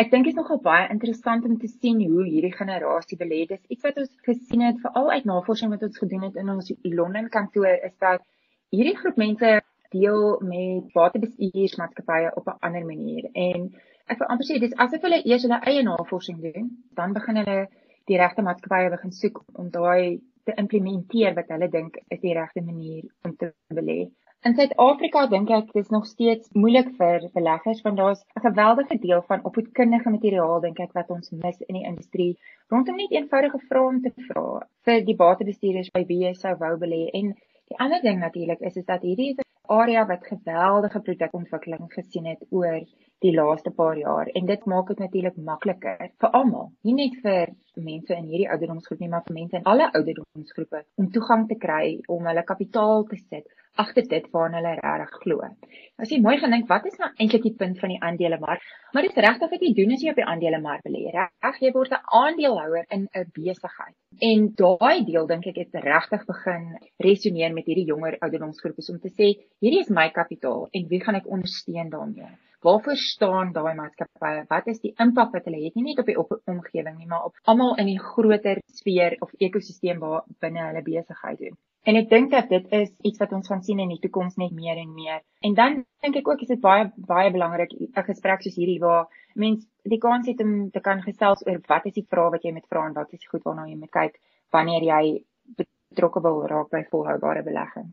Ek 0.00 0.08
dink 0.08 0.24
dit 0.24 0.32
is 0.32 0.38
nogal 0.38 0.62
baie 0.64 0.88
interessant 0.88 1.44
om 1.44 1.58
te 1.60 1.68
sien 1.68 2.00
hoe 2.00 2.24
hierdie 2.24 2.54
generasie 2.56 3.18
belê. 3.20 3.44
Dis 3.50 3.60
iets 3.68 3.84
wat 3.84 3.98
ons 4.00 4.12
gesien 4.24 4.64
het 4.64 4.80
veral 4.80 5.10
uit 5.10 5.26
navorsing 5.28 5.74
wat 5.74 5.84
ons 5.84 5.98
gedoen 6.00 6.30
het 6.30 6.38
in 6.40 6.48
ons 6.48 6.72
Londen 6.82 7.28
kantoor 7.28 7.74
is 7.76 7.96
dat 8.00 8.24
hierdie 8.70 8.96
groep 8.96 9.16
mense 9.16 9.60
deel 9.90 10.40
met 10.46 10.92
waterbestuursmaatskappye 10.94 12.32
op 12.38 12.46
'n 12.48 12.58
ander 12.66 12.84
manier. 12.86 13.28
En 13.32 13.74
ek 14.06 14.18
wil 14.18 14.28
amper 14.28 14.46
sê 14.46 14.58
dis 14.60 14.76
asof 14.84 15.02
hulle 15.02 15.22
eers 15.24 15.42
hulle 15.42 15.60
eie 15.70 15.82
navorsing 15.82 16.38
doen, 16.40 16.70
dan 16.94 17.12
begin 17.12 17.36
hulle 17.36 17.68
die 18.06 18.18
regte 18.22 18.42
maatskappye 18.42 18.90
begin 18.90 19.12
soek 19.12 19.42
om 19.52 19.70
daai 19.70 20.20
te 20.44 20.54
implementeer 20.62 21.34
wat 21.34 21.48
hulle 21.54 21.68
dink 21.68 21.98
is 22.08 22.20
die 22.20 22.34
regte 22.34 22.62
manier 22.62 23.04
om 23.24 23.36
te 23.36 23.52
belê. 23.80 24.00
In 24.48 24.54
Suid-Afrika 24.56 25.26
dink 25.26 25.50
ek 25.52 25.72
dis 25.76 25.90
nog 25.92 26.06
steeds 26.06 26.48
moeilik 26.56 26.94
vir 27.00 27.26
beleggers 27.34 27.82
want 27.86 27.98
daar's 28.00 28.22
'n 28.36 28.46
geweldige 28.46 28.96
deel 29.02 29.22
van 29.22 29.44
opvoedkundige 29.44 30.10
materiaal 30.10 30.60
dink 30.60 30.80
ek 30.80 30.94
wat 30.98 31.10
ons 31.10 31.30
mis 31.30 31.60
in 31.68 31.74
die 31.74 31.84
industrie 31.90 32.38
rondom 32.70 32.96
net 32.96 33.10
eenvoudige 33.10 33.60
vrae 33.68 33.86
om 33.88 34.00
te 34.02 34.12
vra 34.28 34.46
vir 34.88 35.04
die 35.04 35.16
batebestuurders 35.22 35.90
by 35.98 36.04
wie 36.08 36.20
jy 36.24 36.32
sou 36.34 36.54
wou 36.62 36.74
belê 36.84 37.02
en 37.20 37.34
die 37.70 37.78
ander 37.78 38.02
ding 38.02 38.18
natuurlik 38.18 38.60
is 38.66 38.76
is 38.80 38.86
dat 38.88 39.02
hierdie 39.06 39.28
is 39.32 39.38
'n 39.42 39.72
area 39.80 40.06
wat 40.06 40.26
geweldige 40.26 41.00
produkontwikkeling 41.00 41.92
gesien 41.92 42.26
het 42.26 42.42
oor 42.50 42.80
die 43.24 43.34
laaste 43.36 43.70
paar 43.70 43.98
jaar 43.98 44.30
en 44.34 44.46
dit 44.46 44.66
maak 44.66 44.88
dit 44.88 44.98
natuurlik 44.98 45.36
makliker 45.36 46.10
vir 46.22 46.36
almal, 46.38 46.70
nie 46.84 46.94
net 46.94 47.16
vir 47.24 47.54
mense 47.76 48.14
in 48.16 48.28
hierdie 48.28 48.48
ouderdomsgroep 48.50 49.00
nie, 49.00 49.08
maar 49.08 49.24
vir 49.26 49.36
mense 49.36 49.56
in 49.56 49.66
alle 49.72 49.88
ouderdomsgroepe 49.92 50.84
om 51.00 51.10
toegang 51.14 51.46
te 51.48 51.58
kry 51.60 52.00
om 52.08 52.28
hulle 52.30 52.44
kapitaal 52.48 53.04
te 53.10 53.18
sit 53.20 53.46
agter 53.78 54.06
dit 54.08 54.26
waarna 54.34 54.58
hulle 54.58 54.72
regtig 54.80 55.20
glo. 55.22 55.46
As 56.02 56.10
jy 56.10 56.18
mooi 56.24 56.36
gaan 56.40 56.52
dink, 56.54 56.66
wat 56.68 56.86
is 56.90 56.98
nou 57.00 57.08
eintlik 57.22 57.44
die 57.46 57.54
punt 57.62 57.78
van 57.80 57.92
die 57.92 58.00
aandelemark? 58.08 58.64
Maar 58.92 59.06
dit 59.06 59.14
is 59.14 59.22
regtig 59.24 59.52
wat 59.54 59.64
jy 59.64 59.70
doen 59.78 59.94
as 59.94 60.02
jy 60.04 60.12
op 60.12 60.20
die 60.20 60.26
aandelemark 60.32 60.84
belê. 60.88 61.04
Reg, 61.14 61.60
jy 61.62 61.72
word 61.76 61.94
'n 61.94 62.02
aandeelhouer 62.20 62.84
in 62.96 63.08
'n 63.14 63.30
besigheid. 63.36 63.96
En 64.18 64.50
daai 64.62 65.04
deel 65.04 65.26
dink 65.26 65.46
ek 65.46 65.56
het 65.62 65.82
regtig 65.86 66.26
begin 66.26 66.78
resoneer 66.98 67.54
met 67.54 67.66
hierdie 67.66 67.86
jonger 67.86 68.18
ouderdomsgroepe 68.20 68.82
om 68.90 68.98
te 68.98 69.08
sê, 69.08 69.38
hierdie 69.60 69.80
is 69.80 69.88
my 69.88 70.10
kapitaal 70.10 70.68
en 70.72 70.88
wie 70.88 71.00
gaan 71.00 71.14
ek 71.14 71.30
ondersteun 71.30 71.90
daarmee? 71.90 72.30
Waarvoor 72.60 72.96
staan 72.96 73.52
daai 73.52 73.74
maatskappye? 73.74 74.44
Wat 74.48 74.66
is 74.68 74.82
die 74.82 74.92
impak 75.00 75.30
wat 75.32 75.46
hulle 75.48 75.62
het 75.62 75.76
nie 75.78 75.84
net 75.86 76.00
op 76.02 76.08
die 76.10 76.16
op 76.20 76.32
omgewing 76.44 76.98
nie, 76.98 77.06
maar 77.08 77.24
op 77.30 77.38
almal 77.48 77.70
in 77.80 77.86
die 77.88 78.00
groter 78.08 78.58
sfeer 78.76 79.14
of 79.24 79.30
ekosisteem 79.46 80.02
waar 80.02 80.26
binne 80.44 80.66
hulle 80.66 80.82
besigheid 80.84 81.38
doen? 81.38 81.54
En 81.88 81.96
ek 81.96 82.10
dink 82.10 82.28
dat 82.34 82.50
dit 82.52 82.66
is 82.76 82.90
iets 83.08 83.22
wat 83.22 83.32
ons 83.32 83.48
gaan 83.48 83.62
sien 83.64 83.80
in 83.80 83.94
die 83.94 84.00
toekoms 84.02 84.36
net 84.42 84.52
meer 84.52 84.76
en 84.76 84.90
meer. 84.92 85.22
En 85.40 85.56
dan 85.56 85.78
dink 86.04 86.18
ek 86.20 86.28
ook 86.28 86.42
is 86.44 86.50
dit 86.52 86.60
baie 86.60 86.90
baie 87.12 87.30
belangrik 87.32 87.72
'n 87.78 88.04
gesprek 88.10 88.44
soos 88.44 88.60
hierdie 88.60 88.80
waar 88.84 89.08
mens 89.34 89.64
die 89.94 90.00
kans 90.04 90.28
het 90.28 90.42
om 90.44 90.70
te 90.70 90.80
kan 90.80 91.00
gesels 91.00 91.46
oor 91.46 91.62
wat 91.72 91.86
is 91.86 91.96
die 91.96 92.06
vrae 92.10 92.30
wat 92.36 92.44
jy 92.44 92.52
met 92.52 92.68
vra 92.68 92.84
en 92.86 92.92
wat 92.92 93.12
is 93.12 93.26
goed 93.32 93.42
waarna 93.48 93.66
jy 93.70 93.78
moet 93.78 93.90
kyk 93.90 94.20
wanneer 94.52 94.82
jy 94.82 95.24
betrokke 95.56 96.20
wil 96.20 96.46
raak 96.46 96.68
by 96.70 96.84
volhoubare 96.90 97.42
belegging. 97.42 97.88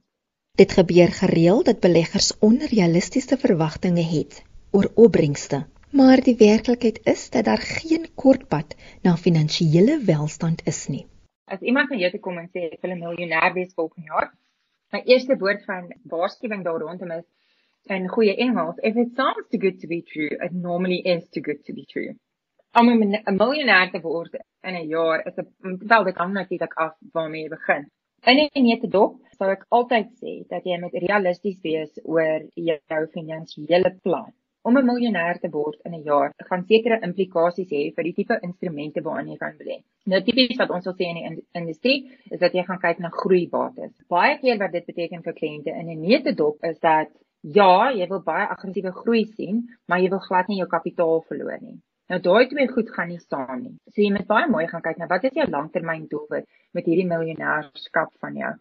Dit 0.58 0.72
gebeur 0.72 1.08
gereeld 1.08 1.66
dat 1.66 1.80
beleggers 1.80 2.36
onrealistiese 2.40 3.38
verwagtinge 3.38 4.04
het 4.04 4.44
oor 4.78 4.92
opbrengste, 4.94 5.64
maar 5.90 6.22
die 6.22 6.36
werklikheid 6.38 7.00
is 7.10 7.30
dat 7.34 7.48
daar 7.48 7.62
geen 7.62 8.04
kortpad 8.16 8.76
na 9.02 9.16
finansiële 9.18 9.96
welstand 10.06 10.62
is 10.70 10.84
nie. 10.94 11.06
As 11.50 11.64
iemand 11.66 11.90
na 11.90 11.98
jou 11.98 12.12
toe 12.14 12.20
kom 12.28 12.38
en 12.38 12.50
sê 12.52 12.68
ek 12.68 12.84
wil 12.86 12.94
'n 12.94 13.00
miljonair 13.06 13.54
wees 13.56 13.74
volgende 13.74 14.12
jaar, 14.12 14.30
my 14.94 15.02
eerste 15.06 15.38
woord 15.38 15.66
van 15.66 15.90
waarskuwing 16.14 16.64
daar 16.64 16.80
rondom 16.80 17.12
is 17.12 17.26
in 17.96 18.08
goeie 18.08 18.36
Engels, 18.36 18.78
if 18.84 18.96
it 18.96 19.16
sounds 19.16 19.50
too 19.50 19.60
good 19.66 19.80
to 19.80 19.88
be 19.88 20.02
true, 20.02 20.30
it 20.46 20.54
normally 20.54 21.00
is 21.16 21.30
too 21.30 21.42
good 21.42 21.64
to 21.66 21.74
be 21.74 21.86
true. 21.94 22.16
Om 22.74 22.90
'n 22.90 23.36
miljonair 23.42 23.90
te 23.92 24.02
word 24.02 24.34
in 24.62 24.76
'n 24.76 24.88
jaar 24.88 25.26
is 25.26 25.38
'n 25.38 25.78
wel 25.88 26.04
dit 26.04 26.18
hang 26.18 26.34
natuurlik 26.34 26.74
af 26.74 26.94
waarmee 27.14 27.42
jy 27.42 27.50
begin. 27.50 27.90
In 28.26 28.38
'n 28.38 28.64
neutedop 28.64 29.22
sou 29.38 29.50
ek 29.52 29.66
altyd 29.70 30.08
sê 30.22 30.48
dat 30.48 30.64
jy 30.64 30.80
moet 30.80 30.94
realisties 30.94 31.62
wees 31.62 32.00
oor 32.04 32.46
jou 32.54 33.08
finansiële 33.08 34.00
plan. 34.04 34.34
Om 34.68 34.78
'n 34.78 34.86
miljonair 34.86 35.38
te 35.40 35.50
word 35.50 35.80
in 35.88 35.94
'n 35.96 36.04
jaar 36.04 36.34
gaan 36.50 36.64
sekere 36.72 36.98
implikasies 37.08 37.70
hê 37.76 37.82
vir 37.96 38.04
die 38.08 38.16
tipe 38.18 38.36
instrumente 38.48 39.04
waaraan 39.06 39.30
jy 39.32 39.38
kan 39.44 39.54
belê. 39.60 39.78
Nou 40.12 40.20
tipies 40.22 40.60
wat 40.62 40.74
ons 40.76 40.86
wil 40.90 40.96
sê 40.98 41.06
in 41.12 41.20
die 41.20 41.46
industrie 41.62 42.00
is 42.36 42.40
dat 42.40 42.54
jy 42.58 42.64
gaan 42.68 42.82
kyk 42.86 43.00
na 43.00 43.10
groeibates. 43.22 43.94
Baie 44.16 44.36
keer 44.42 44.58
wat 44.64 44.72
dit 44.72 44.86
beteken 44.92 45.24
vir 45.24 45.38
kliënte 45.40 45.72
in 45.80 45.90
'n 45.90 46.02
neutedop 46.08 46.64
is 46.72 46.80
dat 46.80 47.08
ja, 47.42 47.92
jy 48.00 48.08
wil 48.08 48.24
baie 48.24 48.48
aggressiewe 48.48 48.92
groei 48.92 49.26
sien, 49.26 49.64
maar 49.88 50.00
jy 50.00 50.10
wil 50.10 50.26
glad 50.28 50.48
nie 50.48 50.58
jou 50.58 50.68
kapitaal 50.68 51.22
verloor 51.30 51.60
nie. 51.62 51.80
Nou 52.10 52.20
daai 52.20 52.48
twee 52.48 52.68
goed 52.68 52.90
gaan 52.96 53.10
nie 53.12 53.20
saam 53.20 53.62
nie. 53.64 53.76
So 53.94 54.02
jy 54.02 54.12
moet 54.12 54.28
baie 54.28 54.48
mooi 54.52 54.68
gaan 54.68 54.82
kyk 54.82 54.98
na 54.98 55.08
wat 55.08 55.24
is 55.24 55.34
jou 55.34 55.48
langtermyndoelwit 55.48 56.46
met 56.74 56.86
hierdie 56.86 57.08
miljonaarskap 57.08 58.12
van 58.20 58.36
jou 58.36 58.54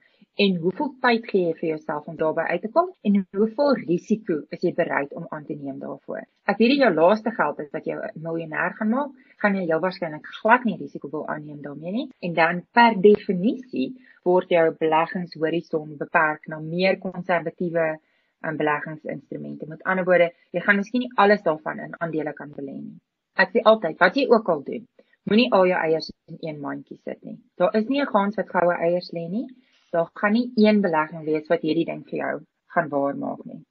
en 0.44 0.56
hoeveel 0.62 0.90
tyd 1.00 1.28
gee 1.30 1.44
jy 1.46 1.52
vir 1.60 1.68
jouself 1.68 2.08
om 2.12 2.16
daarby 2.16 2.44
uit 2.50 2.62
te 2.62 2.70
kom 2.72 2.90
en 3.08 3.14
hoeveel 3.36 3.78
risiko 3.82 4.40
is 4.56 4.64
jy 4.66 4.72
bereid 4.76 5.14
om 5.16 5.26
aan 5.30 5.46
te 5.48 5.56
neem 5.56 5.78
daarvoor. 5.80 6.26
As 6.44 6.58
hierdie 6.60 6.82
jou 6.82 6.90
laaste 6.94 7.32
geld 7.38 7.62
is 7.64 7.70
wat 7.72 7.88
jou 7.88 7.96
'n 8.00 8.22
miljonair 8.26 8.74
gaan 8.78 8.90
maak, 8.90 9.14
gaan 9.42 9.56
jy 9.56 9.64
heel 9.70 9.80
waarskynlik 9.80 10.26
glad 10.40 10.64
nie 10.64 10.76
risiko 10.76 11.08
wil 11.08 11.28
aanneem 11.28 11.62
daarmee 11.62 11.92
nie 11.92 12.08
en 12.20 12.34
dan 12.34 12.62
per 12.72 13.00
definisie 13.00 13.88
word 14.24 14.50
jou 14.50 14.66
beleggingshorison 14.80 15.96
beperk 15.96 16.48
na 16.48 16.60
meer 16.60 16.98
konservatiewe 16.98 17.98
um, 18.44 18.56
beleggingsinstrumente. 18.56 19.66
Met 19.66 19.82
ander 19.82 20.04
woorde, 20.04 20.30
jy 20.52 20.60
gaan 20.60 20.76
miskien 20.76 21.06
nie 21.06 21.12
alles 21.16 21.42
daarvan 21.42 21.78
in 21.78 21.94
aandele 21.98 22.32
kan 22.32 22.52
belê 22.52 22.76
nie. 22.76 22.98
Ek 23.36 23.52
sê 23.52 23.62
altyd, 23.62 23.98
wat 24.00 24.16
jy 24.16 24.26
ook 24.32 24.48
al 24.48 24.62
doen, 24.64 24.86
moenie 25.30 25.50
al 25.52 25.66
jou 25.70 25.78
eiers 25.78 26.10
in 26.30 26.38
een 26.40 26.60
mandjie 26.60 26.98
sit 27.04 27.22
nie. 27.22 27.38
Daar 27.60 27.74
is 27.76 27.88
nie 27.88 28.00
'n 28.02 28.12
kans 28.12 28.36
wat 28.36 28.50
goue 28.50 28.74
eiers 28.74 29.10
lê 29.12 29.28
nie. 29.28 29.46
Daar 29.90 30.10
gaan 30.12 30.32
nie 30.32 30.52
een 30.54 30.80
belegging 30.80 31.24
wees 31.24 31.46
wat 31.46 31.62
hierdie 31.62 31.84
ding 31.84 32.02
vir 32.08 32.18
jou 32.18 32.40
gaan 32.74 32.88
waarmaak 32.88 33.44
nie. 33.44 33.62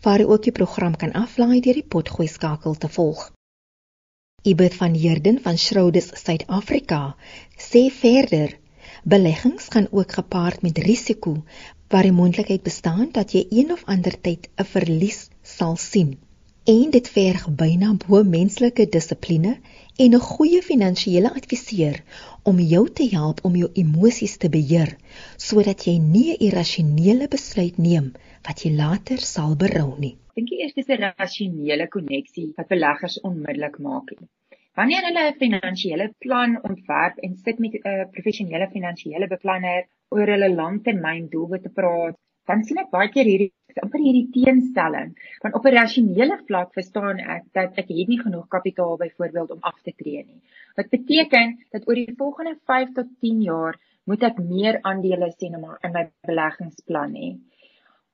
waar 0.05 0.19
jy 0.23 0.27
ook 0.33 0.43
die 0.47 0.55
program 0.59 0.95
kan 1.03 1.13
aflaai 1.19 1.59
deur 1.61 1.77
die 1.77 1.91
potgooi 1.95 2.27
skakel 2.27 2.73
te 2.81 2.89
volg. 2.95 3.21
Ibet 4.41 4.73
van 4.79 4.93
Heerden 4.97 5.37
van 5.45 5.57
Schrodes 5.61 6.09
Suid-Afrika 6.23 7.01
sê 7.69 7.83
verder 7.93 8.49
Beleggings 9.03 9.65
gaan 9.69 9.87
ook 9.91 10.11
gepaard 10.17 10.61
met 10.65 10.77
risiko 10.77 11.43
waar 11.93 12.07
die 12.09 12.17
moontlikheid 12.17 12.63
bestaan 12.65 13.09
dat 13.11 13.31
jy 13.37 13.45
een 13.49 13.71
of 13.77 13.85
ander 13.85 14.17
tyd 14.21 14.49
'n 14.57 14.65
verlies 14.73 15.29
sal 15.41 15.75
sien. 15.77 16.17
En 16.69 16.91
dit 16.93 17.07
verg 17.09 17.47
byna 17.57 17.87
bo 18.01 18.19
menslike 18.23 18.83
dissipline 18.93 19.53
en 20.03 20.13
'n 20.13 20.25
goeie 20.25 20.61
finansiële 20.61 21.31
adviseur 21.39 21.95
om 22.43 22.59
jou 22.59 22.89
te 22.89 23.07
help 23.11 23.39
om 23.49 23.55
jou 23.55 23.69
emosies 23.73 24.37
te 24.37 24.49
beheer 24.49 24.91
sodat 25.37 25.85
jy 25.87 25.97
nie 25.97 26.29
'n 26.33 26.43
irrasionele 26.47 27.27
besluit 27.27 27.77
neem 27.77 28.11
wat 28.45 28.61
jy 28.61 28.71
later 28.75 29.17
sal 29.17 29.55
berou 29.55 29.97
nie. 29.97 30.15
Dink 30.35 30.49
jy 30.49 30.61
eers 30.61 30.77
dis 30.77 30.87
'n 30.89 31.13
rasionele 31.17 31.87
koneksie 31.87 32.53
wat 32.57 32.67
beleggers 32.67 33.19
onmiddellik 33.21 33.79
maak? 33.79 34.13
Wanneer 34.75 35.03
hulle 35.07 35.27
'n 35.31 35.39
finansiële 35.43 36.13
plan 36.19 36.59
ontwerp 36.63 37.17
en 37.17 37.37
sit 37.37 37.57
met 37.59 37.73
'n 37.73 37.87
uh, 37.87 38.05
professionele 38.11 38.69
finansiële 38.69 39.27
beplanner 39.27 39.87
oor 40.09 40.27
hulle 40.27 40.55
langtermyn 40.55 41.27
doelwitte 41.29 41.69
praat, 41.69 42.15
dan 42.49 42.63
sien 42.63 42.81
ek 42.81 42.89
baie 42.93 43.09
keer 43.13 43.27
hierdie 43.29 43.51
amper 43.79 44.01
hierdie 44.03 44.27
teenstelling. 44.35 45.13
Want 45.43 45.55
op 45.55 45.65
'n 45.65 45.75
rasionele 45.75 46.37
vlak 46.47 46.73
verstaan 46.73 47.19
ek 47.19 47.43
dat 47.53 47.77
ek 47.77 47.87
het 47.87 48.07
nie 48.07 48.19
genoeg 48.19 48.47
kapitaal 48.47 48.97
byvoorbeeld 48.97 49.51
om 49.51 49.61
af 49.61 49.81
te 49.81 49.93
tree 49.95 50.23
nie. 50.25 50.41
Wat 50.75 50.89
beteken 50.89 51.57
dat 51.71 51.87
oor 51.87 51.95
die 51.95 52.15
volgende 52.17 52.57
5 52.65 52.93
tot 52.93 53.07
10 53.19 53.41
jaar 53.41 53.79
moet 54.03 54.23
ek 54.23 54.37
meer 54.37 54.79
aandele 54.81 55.31
sien 55.37 55.53
in 55.53 55.93
my 55.93 56.09
beleggingsplan 56.27 57.13
hê. 57.15 57.29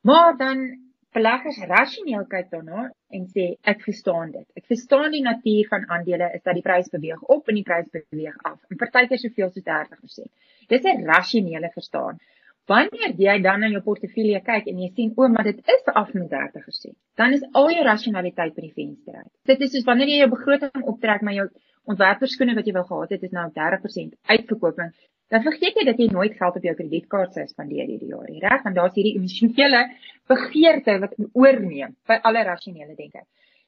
Maar 0.01 0.37
dan 0.37 0.87
beleggers 1.17 1.57
rasioneel 1.65 2.25
kyk 2.29 2.49
daarna 2.51 2.89
en 3.09 3.25
sê 3.33 3.45
ek 3.71 3.81
verstaan 3.81 4.31
dit. 4.31 4.45
Ek 4.59 4.65
verstaan 4.65 5.11
die 5.11 5.23
natuur 5.23 5.67
van 5.71 5.89
aandele 5.89 6.31
is 6.37 6.43
dat 6.43 6.53
die 6.53 6.65
prys 6.65 6.89
beweeg 6.93 7.21
op 7.35 7.47
en 7.47 7.55
die 7.55 7.67
prys 7.69 7.89
beweeg 7.89 8.37
af. 8.43 8.59
En 8.69 8.77
partykeer 8.77 9.21
soveel 9.23 9.49
soos 9.53 9.63
30%. 9.63 10.31
Dis 10.67 10.83
'n 10.83 11.05
rasionele 11.05 11.71
verstaan. 11.73 12.19
Wanneer 12.67 13.13
jy 13.15 13.37
dan 13.41 13.61
na 13.63 13.69
jou 13.71 13.81
portefeulje 13.81 14.41
kyk 14.43 14.65
en 14.67 14.79
jy 14.83 14.89
sien 14.93 15.13
o, 15.15 15.27
maar 15.31 15.47
dit 15.47 15.59
is 15.75 15.85
af 15.93 16.13
met 16.13 16.29
30%, 16.33 16.95
dan 17.15 17.33
is 17.33 17.45
al 17.53 17.69
jou 17.71 17.83
rasionaliteit 17.87 18.55
by 18.55 18.65
die 18.65 18.73
venster 18.75 19.21
uit. 19.21 19.31
Dit 19.47 19.61
is 19.61 19.71
soos 19.71 19.87
wanneer 19.87 20.11
jy 20.11 20.17
jou 20.25 20.31
begroting 20.33 20.83
optrek 20.83 21.23
maar 21.23 21.37
jou 21.37 21.47
ontwerperskoene 21.87 22.57
wat 22.57 22.67
jy 22.67 22.75
wou 22.75 22.83
gehad 22.89 23.13
het 23.15 23.23
is 23.23 23.31
nou 23.31 23.47
30% 23.55 24.17
uitverkoping 24.27 24.91
dan 25.33 25.43
vergeet 25.43 25.75
jy 25.75 25.83
dat 25.87 25.99
jy 25.99 26.07
nooit 26.11 26.35
geld 26.39 26.55
op 26.59 26.65
jou 26.65 26.73
kredietkaart 26.77 27.35
sou 27.35 27.43
spandeer 27.49 27.89
hierdie 27.89 28.11
jaar 28.13 28.27
nie, 28.29 28.39
reg? 28.43 28.63
Want 28.63 28.77
daar's 28.77 28.95
hierdie 28.95 29.17
emosionele 29.19 29.83
begeerte 30.31 30.97
wat 31.03 31.17
oorneem 31.33 31.95
by 32.07 32.19
alle 32.29 32.45
rasionele 32.47 32.95
denke. 32.95 33.25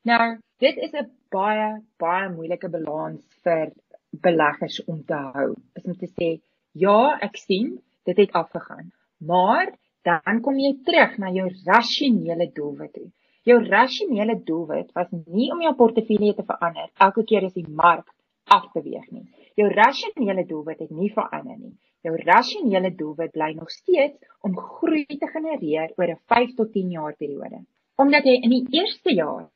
Nou, 0.08 0.38
dit 0.64 0.78
is 0.78 0.94
'n 0.94 1.10
baie 1.32 1.82
baie 2.00 2.30
moeilike 2.32 2.70
balans 2.70 3.22
vir 3.44 3.74
beleggers 4.12 4.80
om 4.88 5.04
te 5.04 5.20
hou. 5.36 5.56
Is 5.76 5.84
om 5.84 5.98
te 5.98 6.08
sê, 6.08 6.40
ja, 6.74 7.18
ek 7.22 7.36
sien 7.38 7.80
dit 8.04 8.18
het 8.18 8.32
afgegaan, 8.32 8.92
maar 9.18 9.74
dan 10.08 10.42
kom 10.42 10.60
jy 10.60 10.78
terug 10.86 11.18
na 11.18 11.32
jou 11.36 11.48
rasionele 11.66 12.52
doelwit 12.56 12.94
toe. 12.94 13.10
Jou 13.48 13.58
rasionele 13.66 14.36
doelwit 14.46 14.92
was 14.94 15.10
nie 15.26 15.50
om 15.52 15.62
jou 15.64 15.74
portefeulje 15.76 16.36
te 16.38 16.46
verander 16.48 16.90
elke 17.06 17.24
keer 17.24 17.48
as 17.48 17.56
die 17.56 17.68
mark 17.68 18.08
afbeweeg 18.56 19.08
nie. 19.12 19.26
Jou 19.60 19.68
rasionele 19.74 20.46
doelwit 20.48 20.80
het 20.86 20.92
nie 20.96 21.12
verander 21.14 21.58
nie. 21.58 21.76
Jou 22.06 22.16
rasionele 22.24 22.94
doelwit 22.96 23.34
bly 23.36 23.52
nog 23.58 23.72
steeds 23.72 24.18
om 24.46 24.56
groei 24.58 25.06
te 25.06 25.28
genereer 25.28 25.92
oor 25.98 26.14
'n 26.16 26.22
5 26.34 26.56
tot 26.56 26.72
10 26.74 26.92
jaar 26.92 27.16
periode. 27.16 27.66
Omdat 27.98 28.24
jy 28.24 28.36
in 28.44 28.50
die 28.50 28.66
eerste 28.80 29.14
jaar 29.14 29.50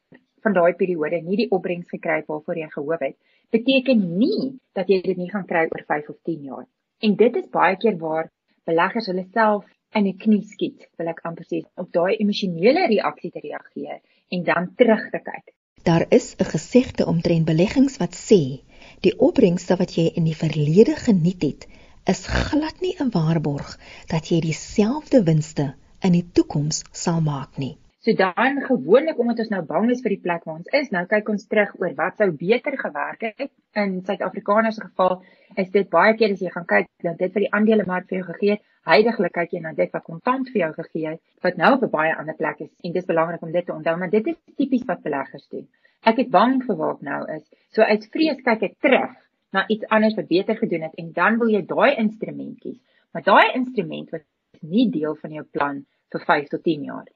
van 0.43 0.53
daai 0.53 0.73
periode 0.73 1.21
nie 1.21 1.37
die 1.37 1.51
opbrengs 1.51 1.89
gekry 1.89 2.19
het 2.19 2.27
waarvoor 2.27 2.57
jy 2.57 2.69
gehoop 2.69 2.99
het, 2.99 3.17
beteken 3.51 4.17
nie 4.17 4.59
dat 4.73 4.89
jy 4.89 5.01
dit 5.01 5.17
nie 5.17 5.29
gaan 5.31 5.45
kry 5.45 5.67
oor 5.71 5.83
5 5.87 6.09
of 6.09 6.19
10 6.23 6.41
jaar. 6.43 6.67
En 7.03 7.15
dit 7.19 7.35
is 7.35 7.49
baie 7.51 7.77
keer 7.77 7.97
waar 7.99 8.31
beleggers 8.69 9.09
hulle 9.11 9.25
self 9.31 9.65
in 9.91 10.07
'n 10.07 10.17
knie 10.17 10.43
skiet, 10.53 10.87
wil 10.97 11.07
ek 11.13 11.19
amper 11.29 11.45
sê, 11.45 11.59
op 11.75 11.91
daai 11.91 12.15
emosionele 12.15 12.87
reaksie 12.87 13.31
te 13.31 13.41
reageer 13.43 13.99
en 14.29 14.43
dan 14.43 14.71
terug 14.75 15.09
te 15.11 15.19
kyk. 15.19 15.53
Daar 15.83 16.05
is 16.09 16.35
'n 16.39 16.51
gesegde 16.55 17.05
omtrent 17.05 17.45
beleggings 17.45 17.97
wat 17.97 18.15
sê 18.15 18.63
Die 19.03 19.13
opbrengste 19.19 19.75
wat 19.79 19.95
jy 19.97 20.09
in 20.15 20.27
die 20.27 20.37
verlede 20.37 20.95
geniet 20.95 21.43
het, 21.43 21.67
is 22.07 22.25
glad 22.27 22.81
nie 22.81 22.95
'n 22.99 23.11
waarborg 23.11 23.79
dat 24.07 24.27
jy 24.31 24.39
dieselfde 24.39 25.23
winste 25.23 25.75
in 26.01 26.11
die 26.11 26.27
toekoms 26.31 26.83
sal 26.91 27.21
maak 27.21 27.57
nie. 27.57 27.77
So 28.03 28.11
dan 28.13 28.57
gewoonlik 28.61 29.19
omdat 29.19 29.37
ons 29.39 29.49
nou 29.53 29.61
bang 29.63 29.85
is 29.93 30.01
vir 30.03 30.11
die 30.11 30.23
plek 30.23 30.41
waar 30.43 30.57
ons 30.57 30.73
is, 30.75 30.89
nou 30.91 31.05
kyk 31.07 31.29
ons 31.31 31.45
terug 31.47 31.69
oor 31.79 31.93
wat 31.95 32.17
sou 32.19 32.25
beter 32.35 32.75
gewerk 32.81 33.21
het. 33.29 33.51
In 33.79 34.01
Suid-Afrikaners 34.03 34.79
geval 34.81 35.21
is 35.63 35.69
dit 35.71 35.87
baie 35.93 36.17
keer 36.19 36.33
as 36.35 36.43
jy 36.43 36.51
gaan 36.51 36.67
kyk 36.67 36.89
dat 37.07 37.15
dit 37.21 37.31
vir 37.31 37.45
die 37.45 37.51
aandelemark 37.59 38.09
vir 38.09 38.17
jou 38.17 38.25
gegee 38.33 38.57
het, 38.57 38.63
heidaglik 38.91 39.35
kyk 39.37 39.55
jy 39.55 39.63
na 39.63 39.71
dit 39.77 39.95
wat 39.95 40.03
kontant 40.09 40.51
vir 40.51 40.65
jou 40.65 40.69
gegee 40.81 41.13
het, 41.13 41.21
wat 41.47 41.63
nou 41.63 41.71
op 41.77 41.87
'n 41.87 41.91
baie 41.95 42.11
ander 42.17 42.35
plek 42.41 42.59
is. 42.67 42.73
En 42.83 42.91
dis 42.91 43.07
belangrik 43.13 43.41
om 43.41 43.55
dit 43.55 43.65
te 43.65 43.73
onthou, 43.73 43.95
maar 43.97 44.09
dit 44.09 44.27
is 44.27 44.37
tipies 44.57 44.83
wat 44.91 45.01
beleggers 45.07 45.47
doen. 45.47 45.65
Ek 46.03 46.17
het 46.17 46.29
bang 46.29 46.59
vir 46.67 46.75
wat 46.75 47.01
nou 47.01 47.23
is. 47.31 47.47
So 47.71 47.87
uit 47.87 48.11
vrees 48.11 48.43
kyk 48.43 48.63
ek 48.63 48.79
terug 48.81 49.15
na 49.53 49.67
iets 49.67 49.87
anders 49.87 50.15
wat 50.19 50.27
beter 50.27 50.57
gedoen 50.57 50.81
het 50.81 50.95
en 50.99 51.13
dan 51.13 51.39
wil 51.39 51.47
jy 51.47 51.65
daai 51.65 51.95
instrument 51.95 52.59
kies. 52.59 52.79
Maar 53.13 53.23
daai 53.23 53.55
instrument 53.55 54.09
wat 54.09 54.27
nie 54.59 54.89
deel 54.91 55.15
van 55.15 55.31
jou 55.31 55.45
plan 55.51 55.85
vir 56.11 56.19
5 56.19 56.47
tot 56.49 56.63
10 56.63 56.83
jaar. 56.83 57.07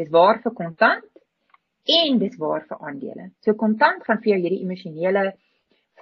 Dis 0.00 0.08
waar 0.14 0.40
vir 0.44 0.54
kontant 0.56 1.06
en 2.00 2.18
dis 2.20 2.36
waar 2.40 2.64
vir 2.68 2.78
aandele. 2.88 3.30
So 3.44 3.54
kontant 3.62 4.04
gaan 4.06 4.20
vir 4.24 4.34
jou 4.34 4.40
hierdie 4.44 4.62
emosionele 4.64 5.24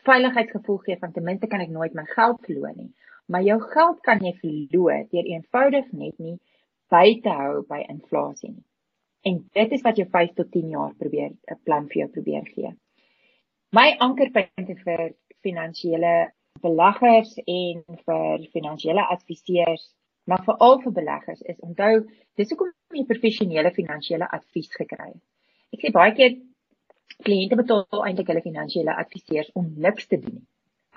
veiligheidsgevoel 0.06 0.78
gee 0.84 0.98
van 1.00 1.12
ten 1.12 1.26
minste 1.26 1.50
kan 1.50 1.64
ek 1.64 1.72
nooit 1.74 1.96
my 1.98 2.04
geld 2.12 2.38
verloor 2.46 2.76
nie. 2.76 2.92
Maar 3.28 3.44
jou 3.44 3.58
geld 3.74 4.00
kan 4.06 4.22
jy 4.24 4.32
verloor 4.40 5.04
deur 5.12 5.30
eenvoudig 5.34 5.90
net 5.92 6.18
nie 6.22 6.36
by 6.92 7.18
te 7.24 7.34
hou 7.40 7.64
by 7.68 7.82
inflasie 7.88 8.52
nie. 8.52 8.64
En 9.26 9.40
dit 9.58 9.72
is 9.76 9.82
wat 9.84 9.98
jou 9.98 10.06
5 10.14 10.34
tot 10.38 10.50
10 10.54 10.70
jaar 10.76 10.94
probeer 11.02 11.30
'n 11.34 11.60
plan 11.64 11.88
vir 11.88 12.02
jou 12.02 12.08
probeer 12.16 12.46
gee. 12.54 12.72
My 13.72 13.96
ankerpunte 14.00 14.76
vir 14.84 15.14
finansiële 15.42 16.30
beleggers 16.62 17.34
en 17.44 17.82
vir 18.06 18.46
finansiële 18.54 19.04
adviseurs 19.14 19.84
maar 20.28 20.44
veral 20.44 20.80
vir 20.84 20.94
beleggers 21.00 21.40
is 21.52 21.60
onthou 21.64 21.92
dis 22.36 22.50
hoekom 22.52 22.72
jy 22.96 23.04
professionele 23.08 23.72
finansiële 23.76 24.28
advies 24.38 24.68
gekry 24.76 25.08
het. 25.08 25.22
Ek 25.72 25.84
sê 25.84 25.92
baie 25.94 26.14
keer 26.16 26.36
kliënte 27.24 27.56
betaal 27.60 28.04
eintlik 28.04 28.28
hulle 28.30 28.44
finansiële 28.44 28.96
adviseurs 29.02 29.50
om 29.60 29.70
niks 29.86 30.08
te 30.10 30.20
doen 30.24 30.42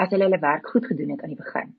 as 0.04 0.12
hulle 0.14 0.28
hulle 0.28 0.42
werk 0.44 0.68
goed 0.74 0.86
gedoen 0.90 1.14
het 1.16 1.24
aan 1.24 1.34
die 1.34 1.40
begin. 1.40 1.72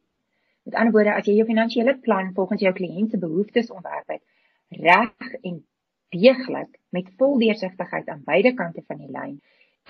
Met 0.69 0.79
ander 0.79 0.95
woorde, 0.95 1.15
as 1.15 1.27
jy 1.27 1.35
jou 1.39 1.47
finansiële 1.49 1.97
plan 2.07 2.31
volgens 2.37 2.63
jou 2.63 2.73
kliënt 2.77 3.11
se 3.11 3.19
behoeftes 3.19 3.71
ontwerp 3.75 4.15
het, 4.15 4.23
reg 4.87 5.33
en 5.43 5.59
deeglik 6.15 6.79
met 6.97 7.11
vol 7.19 7.39
deursigtigheid 7.41 8.09
aan 8.09 8.23
beide 8.25 8.55
kante 8.55 8.85
van 8.87 9.01
die 9.03 9.11
lyn, 9.11 9.39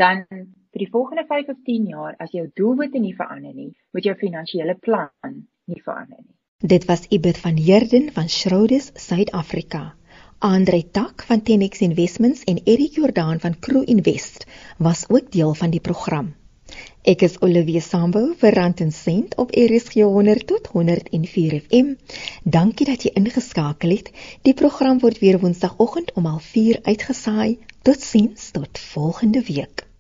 dan 0.01 0.25
vir 0.29 0.85
die 0.85 0.91
volgende 0.95 1.27
5 1.29 1.53
of 1.53 1.59
10 1.69 1.89
jaar 1.93 2.17
as 2.25 2.33
jou 2.33 2.47
doelwitte 2.61 3.03
nie 3.03 3.17
verander 3.17 3.53
nie, 3.55 3.73
moet 3.93 4.09
jou 4.09 4.15
finansiële 4.17 4.79
plan 4.81 5.43
nie 5.69 5.83
verander 5.83 6.23
nie. 6.23 6.32
Dit 6.65 6.85
was 6.85 7.01
Ibet 7.09 7.39
van 7.39 7.57
Heerden 7.57 8.13
van 8.13 8.29
Schrodes 8.29 8.91
Suid-Afrika. 8.95 9.95
Andre 10.39 10.91
Tak 10.91 11.25
van 11.27 11.43
Tenex 11.43 11.79
Investments 11.79 12.45
en 12.45 12.61
Erik 12.65 12.95
Jordaan 12.95 13.41
van 13.41 13.59
Crew 13.59 13.83
Invest 13.89 14.47
was 14.79 15.05
ook 15.09 15.33
deel 15.33 15.55
van 15.55 15.71
die 15.71 15.81
program. 15.81 16.35
Ek 17.03 17.23
is 17.23 17.41
Olivia 17.41 17.81
Sambo 17.81 18.35
vir 18.39 18.55
Rand 18.55 18.81
en 18.81 18.93
Sent 18.93 19.35
op 19.37 19.51
RSG 19.51 20.07
100 20.07 20.47
tot 20.47 20.67
104 20.67 21.61
FM. 21.67 21.95
Dankie 22.45 22.87
dat 22.87 23.03
jy 23.03 23.11
ingeskakel 23.15 23.91
het. 23.99 24.11
Die 24.43 24.55
program 24.55 25.03
word 25.03 25.19
weer 25.19 25.43
Woensdagoggend 25.43 26.13
om 26.15 26.31
04:30 26.39 26.83
uitgesaai. 26.83 27.59
Totsiens 27.83 28.51
tot 28.51 28.79
volgende 28.79 29.43
week. 29.43 29.91